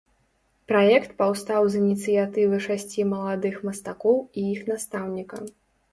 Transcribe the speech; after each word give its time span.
Праект 0.71 1.11
паўстаў 1.19 1.67
з 1.75 1.83
ініцыятывы 1.83 2.55
шасці 2.69 3.07
маладых 3.13 3.55
мастакоў 3.69 4.17
і 4.41 4.51
іх 4.57 4.67
настаўніка. 4.75 5.37